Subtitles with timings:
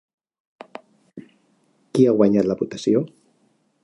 [1.93, 3.03] Qui ha guanyat la votació?